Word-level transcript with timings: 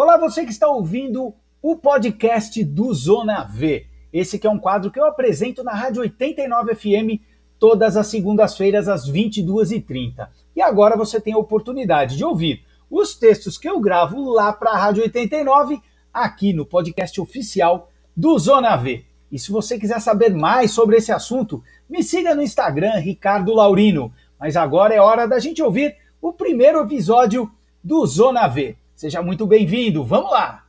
Olá, 0.00 0.16
você 0.16 0.44
que 0.44 0.52
está 0.52 0.68
ouvindo 0.68 1.34
o 1.60 1.74
podcast 1.74 2.62
do 2.62 2.94
Zona 2.94 3.42
V. 3.42 3.84
Esse 4.12 4.38
que 4.38 4.46
é 4.46 4.50
um 4.50 4.56
quadro 4.56 4.92
que 4.92 5.00
eu 5.00 5.04
apresento 5.04 5.64
na 5.64 5.72
Rádio 5.72 6.02
89 6.02 6.76
FM 6.76 7.20
todas 7.58 7.96
as 7.96 8.06
segundas-feiras 8.06 8.88
às 8.88 9.10
22h30. 9.10 10.28
E 10.54 10.62
agora 10.62 10.96
você 10.96 11.20
tem 11.20 11.32
a 11.32 11.38
oportunidade 11.38 12.16
de 12.16 12.24
ouvir 12.24 12.64
os 12.88 13.16
textos 13.16 13.58
que 13.58 13.68
eu 13.68 13.80
gravo 13.80 14.30
lá 14.30 14.52
para 14.52 14.70
a 14.70 14.78
Rádio 14.78 15.02
89 15.02 15.80
aqui 16.14 16.52
no 16.52 16.64
podcast 16.64 17.20
oficial 17.20 17.90
do 18.16 18.38
Zona 18.38 18.76
V. 18.76 19.04
E 19.32 19.36
se 19.36 19.50
você 19.50 19.80
quiser 19.80 20.00
saber 20.00 20.32
mais 20.32 20.70
sobre 20.70 20.98
esse 20.98 21.10
assunto, 21.10 21.60
me 21.90 22.04
siga 22.04 22.36
no 22.36 22.42
Instagram, 22.42 23.00
Ricardo 23.00 23.52
Laurino. 23.52 24.12
Mas 24.38 24.54
agora 24.54 24.94
é 24.94 25.00
hora 25.00 25.26
da 25.26 25.40
gente 25.40 25.60
ouvir 25.60 25.96
o 26.22 26.32
primeiro 26.32 26.82
episódio 26.82 27.50
do 27.82 28.06
Zona 28.06 28.46
V. 28.46 28.77
Seja 28.98 29.22
muito 29.22 29.46
bem-vindo, 29.46 30.02
vamos 30.02 30.32
lá! 30.32 30.64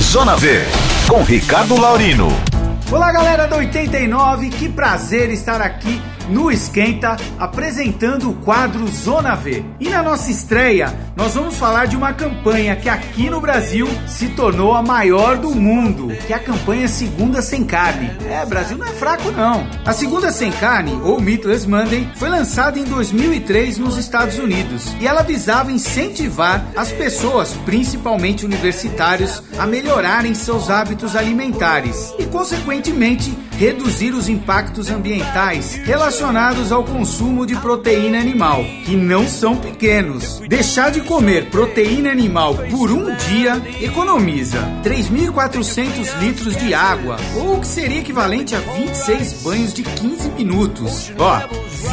Zona 0.00 0.36
V, 0.36 0.60
com 1.08 1.24
Ricardo 1.24 1.76
Laurino. 1.76 2.28
Olá, 2.88 3.10
galera 3.10 3.48
do 3.48 3.56
89, 3.56 4.50
que 4.50 4.68
prazer 4.68 5.28
estar 5.30 5.60
aqui 5.60 6.00
no 6.28 6.50
Esquenta 6.50 7.16
apresentando 7.38 8.30
o 8.30 8.34
quadro 8.34 8.86
Zona 8.88 9.34
V. 9.34 9.64
E 9.80 9.88
na 9.88 10.02
nossa 10.02 10.30
estreia, 10.30 10.94
nós 11.16 11.34
vamos 11.34 11.56
falar 11.56 11.86
de 11.86 11.96
uma 11.96 12.12
campanha 12.12 12.76
que 12.76 12.88
aqui 12.88 13.28
no 13.30 13.40
Brasil 13.40 13.88
se 14.06 14.28
tornou 14.30 14.74
a 14.74 14.82
maior 14.82 15.36
do 15.36 15.54
mundo, 15.54 16.08
que 16.26 16.32
é 16.32 16.36
a 16.36 16.40
campanha 16.40 16.88
Segunda 16.88 17.42
Sem 17.42 17.64
Carne. 17.64 18.10
É, 18.28 18.44
Brasil 18.46 18.78
não 18.78 18.86
é 18.86 18.92
fraco 18.92 19.30
não. 19.30 19.68
A 19.84 19.92
Segunda 19.92 20.30
Sem 20.30 20.52
Carne, 20.52 20.92
ou 21.02 21.20
Meatless 21.20 21.68
Monday, 21.68 22.08
foi 22.16 22.28
lançada 22.28 22.78
em 22.78 22.84
2003 22.84 23.78
nos 23.78 23.96
Estados 23.96 24.38
Unidos 24.38 24.94
e 25.00 25.06
ela 25.06 25.22
visava 25.22 25.72
incentivar 25.72 26.64
as 26.76 26.92
pessoas, 26.92 27.52
principalmente 27.64 28.44
universitários, 28.44 29.42
a 29.58 29.66
melhorarem 29.66 30.34
seus 30.34 30.70
hábitos 30.70 31.16
alimentares 31.16 32.14
e, 32.18 32.26
consequentemente, 32.26 33.36
reduzir 33.58 34.14
os 34.14 34.28
impactos 34.28 34.88
ambientais 34.88 35.74
relacionados 35.84 36.70
ao 36.70 36.84
consumo 36.84 37.44
de 37.44 37.56
proteína 37.56 38.20
animal, 38.20 38.64
que 38.84 38.94
não 38.94 39.26
são 39.26 39.56
pequenos. 39.56 40.40
Deixar 40.48 40.92
de 40.92 41.00
comer 41.00 41.50
proteína 41.50 42.10
animal 42.10 42.54
por 42.70 42.92
um 42.92 43.14
dia 43.16 43.60
economiza 43.80 44.58
3.400 44.84 46.18
litros 46.20 46.56
de 46.56 46.72
água, 46.72 47.16
ou 47.34 47.56
o 47.56 47.60
que 47.60 47.66
seria 47.66 47.98
equivalente 47.98 48.54
a 48.54 48.60
26 48.60 49.42
banhos 49.42 49.74
de 49.74 49.82
15 49.82 50.30
minutos. 50.30 51.12
Ó, 51.18 51.40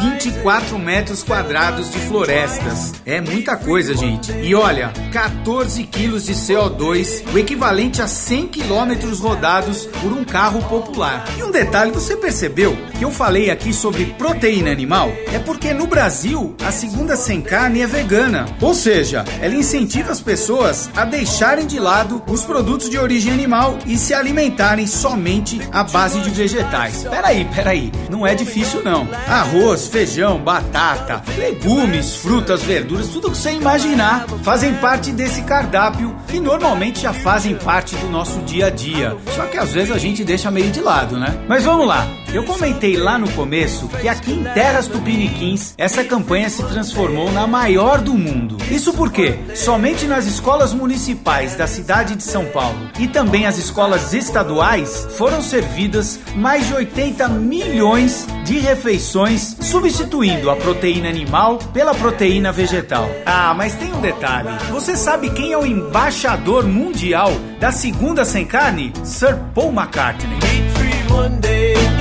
24 0.00 0.78
metros 0.78 1.24
quadrados 1.24 1.90
de 1.90 1.98
florestas. 1.98 2.92
É 3.04 3.20
muita 3.20 3.56
coisa, 3.56 3.94
gente. 3.96 4.30
E 4.32 4.54
olha, 4.54 4.92
14 5.12 5.82
quilos 5.84 6.26
de 6.26 6.34
CO2, 6.34 7.24
o 7.34 7.38
equivalente 7.38 8.00
a 8.00 8.06
100 8.06 8.46
quilômetros 8.48 9.18
rodados 9.18 9.86
por 10.00 10.12
um 10.12 10.24
carro 10.24 10.62
popular. 10.68 11.24
E 11.36 11.42
um 11.42 11.55
detalhe, 11.56 11.90
você 11.90 12.14
percebeu 12.14 12.76
que 12.98 13.02
eu 13.02 13.10
falei 13.10 13.50
aqui 13.50 13.72
sobre 13.72 14.04
proteína 14.18 14.70
animal? 14.70 15.10
É 15.32 15.38
porque 15.38 15.72
no 15.72 15.86
Brasil 15.86 16.54
a 16.62 16.70
segunda 16.70 17.16
sem 17.16 17.40
carne 17.40 17.80
é 17.80 17.86
vegana, 17.86 18.44
ou 18.60 18.74
seja, 18.74 19.24
ela 19.40 19.54
incentiva 19.54 20.12
as 20.12 20.20
pessoas 20.20 20.90
a 20.94 21.06
deixarem 21.06 21.66
de 21.66 21.80
lado 21.80 22.22
os 22.28 22.44
produtos 22.44 22.90
de 22.90 22.98
origem 22.98 23.32
animal 23.32 23.78
e 23.86 23.96
se 23.96 24.12
alimentarem 24.12 24.86
somente 24.86 25.58
à 25.72 25.82
base 25.82 26.20
de 26.20 26.28
vegetais. 26.28 27.04
Peraí, 27.04 27.46
peraí, 27.46 27.90
não 28.10 28.26
é 28.26 28.34
difícil 28.34 28.84
não. 28.84 29.08
Arroz, 29.26 29.86
feijão, 29.86 30.38
batata, 30.38 31.22
legumes, 31.38 32.16
frutas, 32.16 32.62
verduras, 32.62 33.08
tudo 33.08 33.30
que 33.30 33.36
você 33.38 33.52
imaginar 33.52 34.26
fazem 34.42 34.74
parte 34.74 35.10
desse 35.10 35.40
cardápio 35.40 36.14
que 36.28 36.38
normalmente 36.38 37.00
já 37.00 37.14
fazem 37.14 37.54
parte 37.54 37.96
do 37.96 38.10
nosso 38.10 38.40
dia 38.40 38.66
a 38.66 38.70
dia. 38.70 39.16
Só 39.34 39.46
que 39.46 39.56
às 39.56 39.72
vezes 39.72 39.90
a 39.90 39.98
gente 39.98 40.22
deixa 40.22 40.50
meio 40.50 40.70
de 40.70 40.82
lado, 40.82 41.16
né? 41.16 41.45
Mas 41.48 41.64
vamos 41.64 41.86
lá. 41.86 42.06
Eu 42.34 42.44
comentei 42.44 42.96
lá 42.96 43.18
no 43.18 43.30
começo 43.30 43.88
que 43.88 44.08
aqui 44.08 44.32
em 44.32 44.42
Terras 44.42 44.88
Tupiniquins 44.88 45.74
essa 45.78 46.04
campanha 46.04 46.50
se 46.50 46.62
transformou 46.64 47.30
na 47.30 47.46
maior 47.46 48.02
do 48.02 48.14
mundo. 48.14 48.58
Isso 48.70 48.92
porque 48.92 49.38
somente 49.54 50.06
nas 50.06 50.26
escolas 50.26 50.74
municipais 50.74 51.54
da 51.54 51.66
cidade 51.66 52.16
de 52.16 52.22
São 52.24 52.44
Paulo 52.46 52.90
e 52.98 53.06
também 53.06 53.46
as 53.46 53.58
escolas 53.58 54.12
estaduais 54.12 55.06
foram 55.16 55.40
servidas 55.40 56.18
mais 56.34 56.66
de 56.66 56.74
80 56.74 57.28
milhões 57.28 58.26
de 58.44 58.58
refeições, 58.58 59.56
substituindo 59.60 60.50
a 60.50 60.56
proteína 60.56 61.08
animal 61.08 61.58
pela 61.72 61.94
proteína 61.94 62.52
vegetal. 62.52 63.08
Ah, 63.24 63.54
mas 63.54 63.74
tem 63.76 63.94
um 63.94 64.00
detalhe. 64.00 64.48
Você 64.70 64.96
sabe 64.96 65.30
quem 65.30 65.52
é 65.52 65.58
o 65.58 65.64
embaixador 65.64 66.66
mundial 66.66 67.32
da 67.58 67.72
segunda 67.72 68.24
sem 68.24 68.44
carne? 68.44 68.92
Sir 69.04 69.36
Paul 69.54 69.72
McCartney. 69.72 70.65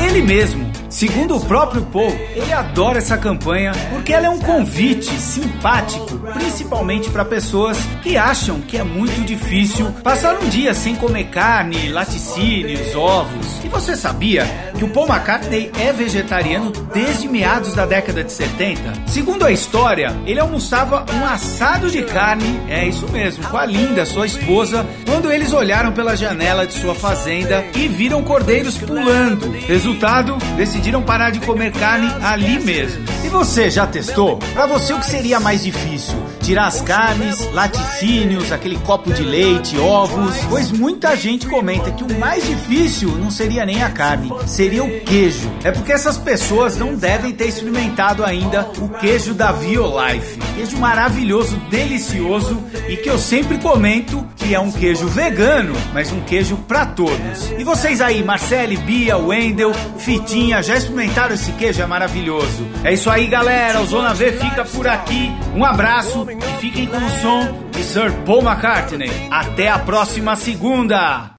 Ele 0.07 0.21
mesmo. 0.21 0.64
Segundo 0.95 1.35
o 1.35 1.45
próprio 1.45 1.81
Paul, 1.87 2.09
ele 2.33 2.53
adora 2.53 2.99
essa 2.99 3.17
campanha 3.17 3.73
porque 3.89 4.13
ela 4.13 4.27
é 4.27 4.29
um 4.29 4.39
convite 4.39 5.11
simpático, 5.19 6.17
principalmente 6.33 7.09
para 7.09 7.25
pessoas 7.25 7.77
que 8.01 8.15
acham 8.15 8.61
que 8.61 8.77
é 8.77 8.83
muito 8.83 9.19
difícil 9.25 9.91
passar 10.01 10.37
um 10.41 10.47
dia 10.47 10.73
sem 10.73 10.95
comer 10.95 11.25
carne, 11.25 11.89
laticínios, 11.89 12.95
ovos. 12.95 13.45
E 13.61 13.67
você 13.67 13.97
sabia 13.97 14.45
que 14.77 14.85
o 14.85 14.87
Paul 14.87 15.09
McCartney 15.09 15.69
é 15.77 15.91
vegetariano 15.91 16.71
desde 16.93 17.27
meados 17.27 17.73
da 17.73 17.85
década 17.85 18.23
de 18.23 18.31
70? 18.31 18.93
Segundo 19.05 19.43
a 19.43 19.51
história, 19.51 20.15
ele 20.25 20.39
almoçava 20.39 21.05
um 21.13 21.25
assado 21.25 21.91
de 21.91 22.03
carne, 22.03 22.61
é 22.69 22.87
isso 22.87 23.05
mesmo, 23.09 23.45
com 23.49 23.57
a 23.57 23.65
linda 23.65 24.05
sua 24.05 24.25
esposa, 24.25 24.85
quando 25.05 25.29
eles 25.29 25.51
olharam 25.51 25.91
pela 25.91 26.15
janela 26.15 26.65
de 26.65 26.73
sua 26.73 26.95
fazenda 26.95 27.65
e 27.75 27.85
viram 27.89 28.23
cordeiros 28.23 28.77
pulando. 28.77 29.51
Resultado, 29.67 30.37
decidiram 30.55 30.84
parar 31.15 31.29
de 31.29 31.39
comer 31.39 31.71
carne 31.71 32.11
ali 32.21 32.59
mesmo. 32.59 33.05
E 33.23 33.29
você 33.29 33.69
já 33.69 33.87
testou? 33.87 34.37
Para 34.53 34.65
você 34.65 34.93
o 34.93 34.99
que 34.99 35.05
seria 35.05 35.39
mais 35.39 35.63
difícil? 35.63 36.15
Tirar 36.41 36.67
as 36.67 36.81
carnes, 36.81 37.49
laticínios, 37.53 38.51
aquele 38.51 38.77
copo 38.79 39.13
de 39.13 39.23
leite, 39.23 39.77
ovos? 39.79 40.35
Pois 40.49 40.71
muita 40.71 41.15
gente 41.15 41.47
comenta 41.47 41.91
que 41.91 42.03
o 42.03 42.19
mais 42.19 42.45
difícil 42.45 43.09
não 43.17 43.31
seria 43.31 43.65
nem 43.65 43.81
a 43.81 43.89
carne, 43.89 44.31
seria 44.45 44.83
o 44.83 44.99
queijo. 45.01 45.49
É 45.63 45.71
porque 45.71 45.91
essas 45.91 46.17
pessoas 46.17 46.77
não 46.77 46.95
devem 46.95 47.31
ter 47.31 47.47
experimentado 47.47 48.23
ainda 48.23 48.69
o 48.79 48.89
queijo 48.89 49.33
da 49.33 49.51
Violife. 49.51 50.39
Queijo 50.55 50.77
maravilhoso, 50.77 51.57
delicioso 51.69 52.61
e 52.87 52.97
que 52.97 53.09
eu 53.09 53.17
sempre 53.17 53.57
comento 53.57 54.25
que 54.35 54.53
é 54.53 54.59
um 54.59 54.71
queijo 54.71 55.07
vegano, 55.07 55.73
mas 55.93 56.11
um 56.11 56.21
queijo 56.21 56.57
para 56.67 56.85
todos. 56.85 57.51
E 57.57 57.63
vocês 57.63 58.01
aí, 58.01 58.23
Marcele, 58.23 58.77
Bia, 58.77 59.17
Wendel, 59.17 59.73
Fitinha, 59.97 60.61
experimentaram 60.77 61.35
esse 61.35 61.51
queijo? 61.53 61.81
É 61.81 61.85
maravilhoso. 61.85 62.67
É 62.83 62.93
isso 62.93 63.09
aí, 63.09 63.27
galera. 63.27 63.81
O 63.81 63.85
Zona 63.85 64.13
V 64.13 64.33
fica 64.33 64.65
por 64.65 64.87
aqui. 64.87 65.31
Um 65.55 65.63
abraço 65.63 66.27
e 66.29 66.61
fiquem 66.61 66.87
com 66.87 66.97
o 66.97 67.09
som 67.21 67.69
de 67.71 67.83
Sir 67.83 68.11
Paul 68.25 68.41
McCartney. 68.41 69.11
Até 69.31 69.69
a 69.69 69.79
próxima 69.79 70.35
segunda. 70.35 71.31